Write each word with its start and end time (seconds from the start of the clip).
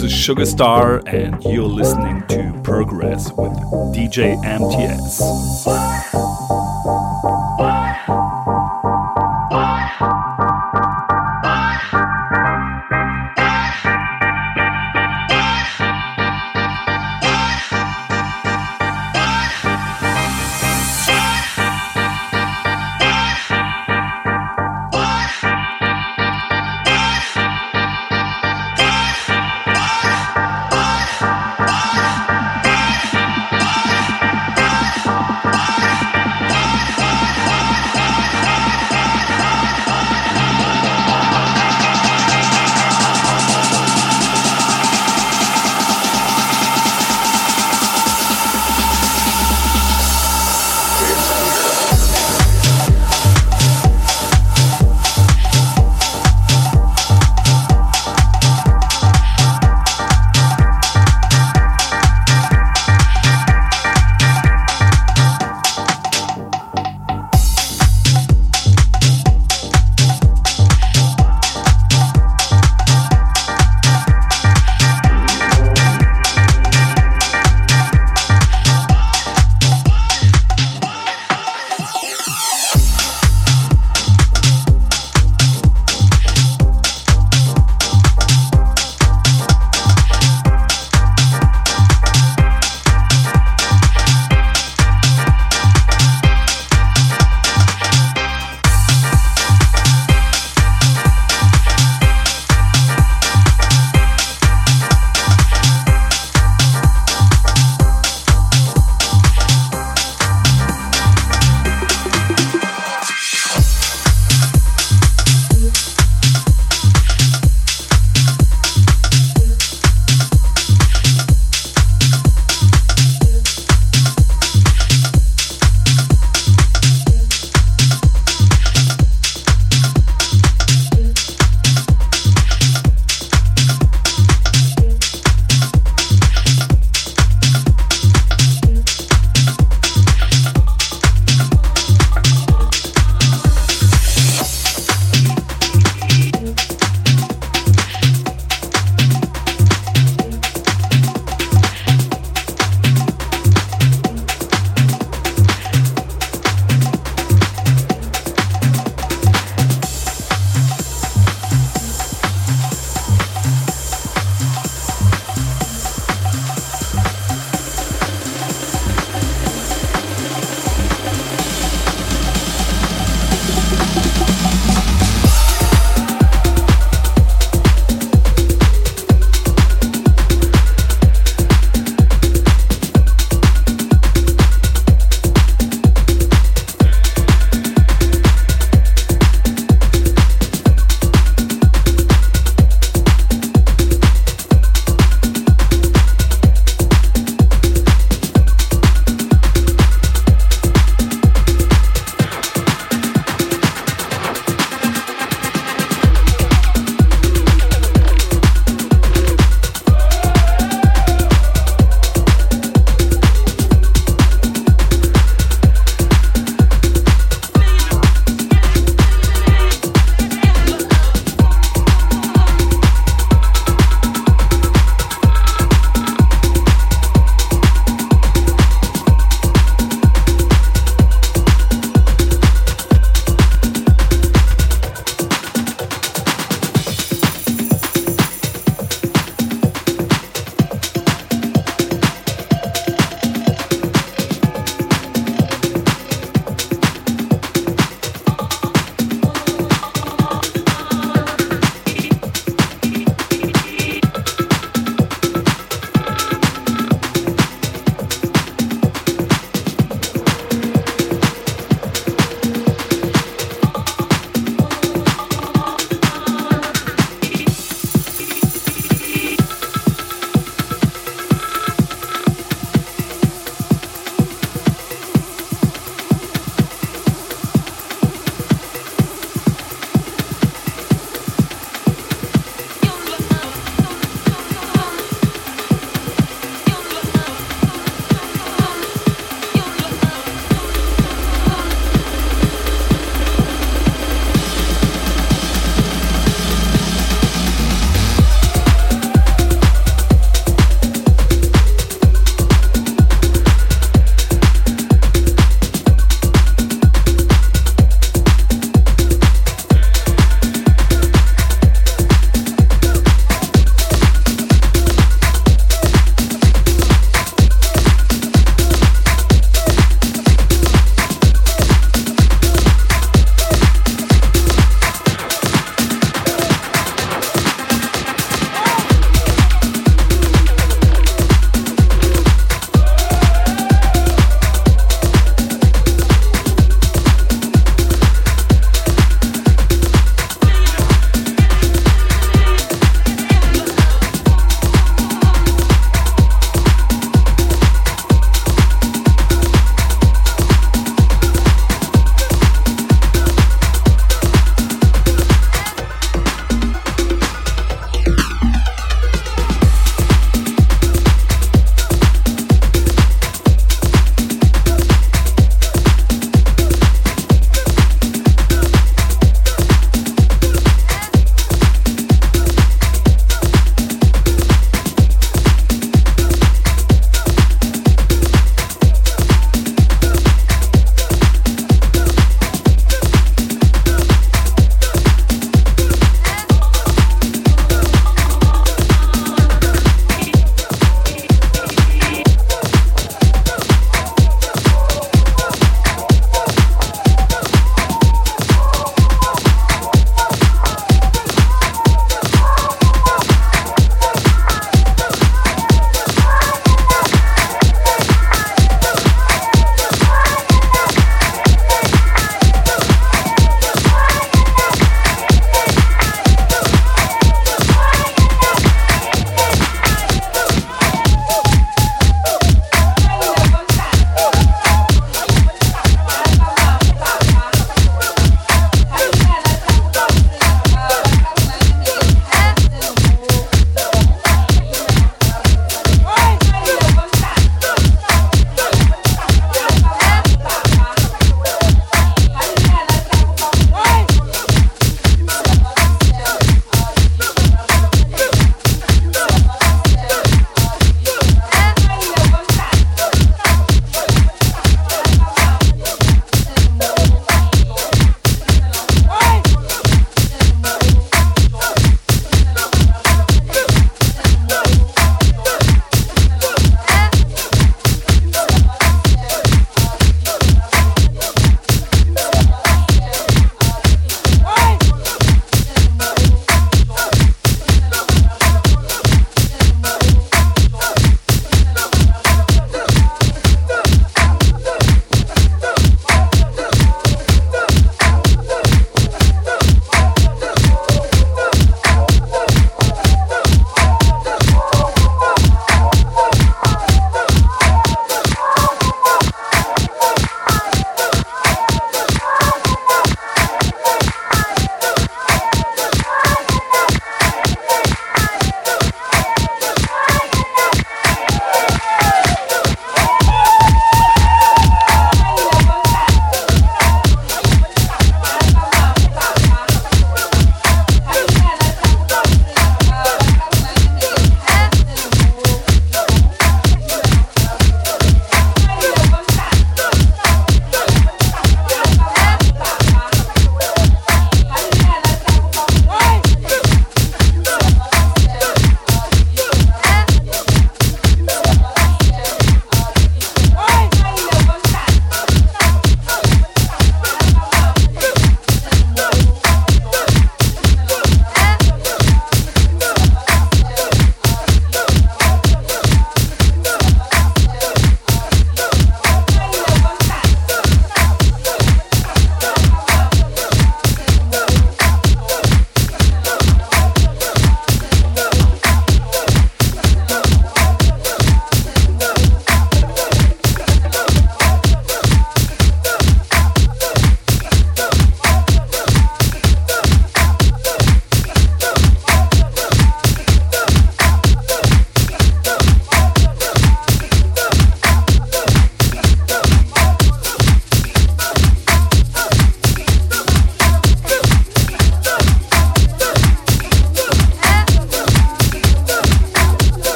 Sugar 0.00 0.46
Star, 0.46 1.02
and 1.06 1.42
you're 1.44 1.64
listening 1.64 2.22
to 2.28 2.58
Progress 2.64 3.30
with 3.32 3.52
DJ 3.94 4.42
MTS. 4.42 5.20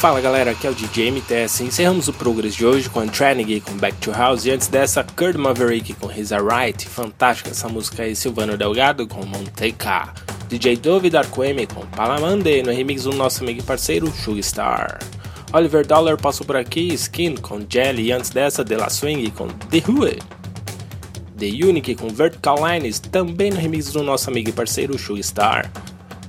Fala 0.00 0.18
galera, 0.18 0.52
aqui 0.52 0.66
é 0.66 0.70
o 0.70 0.74
DJ 0.74 1.10
MTS. 1.10 1.62
Encerramos 1.62 2.08
o 2.08 2.12
Progress 2.14 2.54
de 2.54 2.64
hoje 2.64 2.88
com 2.88 3.06
Tranigi 3.06 3.60
com 3.60 3.76
Back 3.76 3.98
to 3.98 4.10
House 4.10 4.46
e 4.46 4.50
antes 4.50 4.66
dessa, 4.66 5.04
Kurt 5.04 5.36
Maverick 5.36 5.92
com 5.92 6.10
His 6.10 6.30
Right. 6.30 6.88
Fantástica 6.88 7.50
essa 7.50 7.68
música 7.68 8.04
aí, 8.04 8.16
Silvano 8.16 8.56
Delgado 8.56 9.06
com 9.06 9.26
Monteca. 9.26 10.14
DJ 10.48 10.78
Dove 10.78 11.10
Darkweme 11.10 11.66
com 11.66 11.84
Palamande 11.88 12.62
no 12.62 12.72
remix 12.72 13.02
do 13.02 13.12
nosso 13.12 13.44
amigo 13.44 13.60
e 13.60 13.62
parceiro 13.62 14.10
Sugstar. 14.10 15.00
Oliver 15.52 15.86
Dollar 15.86 16.16
passou 16.16 16.46
por 16.46 16.56
aqui, 16.56 16.94
Skin 16.94 17.36
com 17.36 17.60
Jelly 17.68 18.04
e 18.04 18.12
antes 18.12 18.30
dessa, 18.30 18.64
De 18.64 18.76
La 18.76 18.88
Swing 18.88 19.30
com 19.32 19.48
The 19.48 19.82
Hood. 19.86 20.18
The 21.36 21.66
Unique 21.66 21.94
com 21.94 22.08
Vertical 22.08 22.56
Lines 22.66 23.00
também 23.00 23.50
no 23.50 23.60
remix 23.60 23.92
do 23.92 24.02
nosso 24.02 24.30
amigo 24.30 24.48
e 24.48 24.52
parceiro 24.52 24.98
Sugstar. 24.98 25.70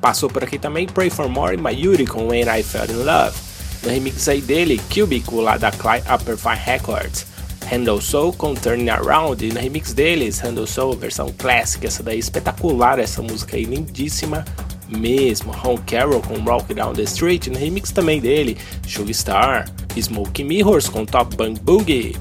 Passou 0.02 0.30
por 0.30 0.44
aqui 0.44 0.60
também 0.60 0.88
Pray 0.88 1.10
For 1.10 1.30
More 1.30 1.56
e 1.56 1.58
Mayuri 1.58 2.06
com 2.06 2.28
When 2.28 2.42
I 2.42 2.64
Fell 2.64 2.84
In 2.92 3.06
Love 3.06 3.51
no 3.84 3.90
remix 3.90 4.28
aí 4.28 4.42
dele, 4.42 4.82
Cubico 4.94 5.42
lá 5.42 5.58
da 5.58 5.72
Clyde 5.72 6.06
Upperfine 6.14 6.56
Records. 6.56 7.26
Handle 7.70 8.02
Soul 8.02 8.34
com 8.34 8.54
Turning 8.54 8.90
Around 8.90 9.46
e 9.46 9.54
no 9.54 9.60
remix 9.60 9.94
deles, 9.94 10.40
Handle 10.40 10.68
Soul, 10.68 10.98
versão 10.98 11.34
clássica, 11.38 11.88
essa 11.88 12.04
daí 12.04 12.20
espetacular, 12.20 13.00
essa 13.00 13.22
música 13.22 13.56
aí 13.56 13.64
lindíssima 13.64 14.44
mesmo. 14.90 15.52
Ron 15.52 15.78
Carroll 15.86 16.22
com 16.22 16.40
Rock 16.42 16.74
Down 16.74 16.94
the 16.94 17.04
Street, 17.04 17.48
no 17.48 17.58
remix 17.58 17.92
também 17.92 18.20
dele, 18.20 18.58
Sugstar, 18.86 19.70
Smoke 19.98 20.44
Mirrors 20.44 20.90
com 20.90 21.06
Top 21.06 21.36
Bang 21.36 21.60
Boogie, 21.62 22.16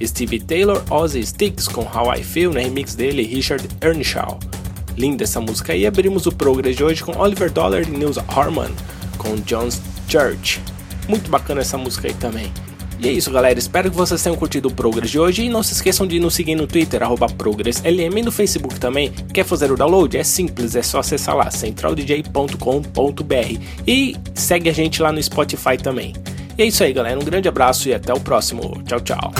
Steve 0.00 0.38
Taylor, 0.38 0.82
Ozzy 0.90 1.26
Sticks 1.26 1.66
com 1.66 1.82
How 1.82 2.14
I 2.14 2.22
Feel, 2.22 2.52
no 2.52 2.60
remix 2.60 2.94
dele, 2.94 3.24
Richard 3.24 3.66
Earnshaw. 3.80 4.38
Linda 4.96 5.24
essa 5.24 5.40
música 5.40 5.72
aí, 5.72 5.86
abrimos 5.86 6.26
o 6.26 6.32
Progress 6.32 6.76
de 6.76 6.84
hoje 6.84 7.02
com 7.02 7.16
Oliver 7.18 7.50
Dollar 7.50 7.82
e 7.82 7.90
Nils 7.90 8.18
Harman 8.28 8.70
com 9.16 9.34
John's 9.36 9.80
Church. 10.08 10.60
Muito 11.08 11.30
bacana 11.30 11.62
essa 11.62 11.76
música 11.76 12.06
aí 12.06 12.14
também. 12.14 12.52
E 13.00 13.08
é 13.08 13.12
isso, 13.12 13.30
galera. 13.30 13.58
Espero 13.58 13.90
que 13.90 13.96
vocês 13.96 14.22
tenham 14.22 14.36
curtido 14.36 14.68
o 14.68 14.72
Progress 14.72 15.10
de 15.10 15.18
hoje. 15.18 15.44
E 15.44 15.48
não 15.48 15.62
se 15.62 15.72
esqueçam 15.72 16.06
de 16.06 16.18
nos 16.18 16.34
seguir 16.34 16.56
no 16.56 16.66
Twitter, 16.66 17.00
ProgressLM, 17.36 18.18
e 18.18 18.22
no 18.22 18.32
Facebook 18.32 18.78
também. 18.78 19.12
Quer 19.32 19.44
fazer 19.44 19.70
o 19.70 19.76
download? 19.76 20.16
É 20.16 20.24
simples, 20.24 20.74
é 20.74 20.82
só 20.82 20.98
acessar 20.98 21.36
lá, 21.36 21.50
centraldj.com.br. 21.50 23.62
E 23.86 24.16
segue 24.34 24.68
a 24.68 24.72
gente 24.72 25.00
lá 25.00 25.12
no 25.12 25.22
Spotify 25.22 25.76
também. 25.80 26.12
E 26.56 26.62
é 26.62 26.66
isso 26.66 26.82
aí, 26.82 26.92
galera. 26.92 27.18
Um 27.18 27.24
grande 27.24 27.48
abraço 27.48 27.88
e 27.88 27.94
até 27.94 28.12
o 28.12 28.18
próximo. 28.18 28.82
Tchau, 28.84 29.00
tchau. 29.00 29.32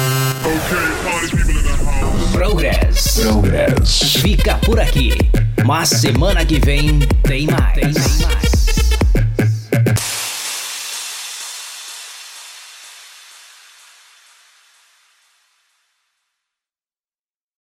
Progress. 2.32 3.20
Progress. 3.20 4.20
Fica 4.20 4.54
por 4.58 4.78
aqui. 4.78 5.12
Mas 5.64 5.88
semana 5.88 6.46
que 6.46 6.60
vem 6.60 7.00
tem 7.24 7.48
mais. 7.48 7.74
Tem 7.74 7.92
mais. 7.92 8.47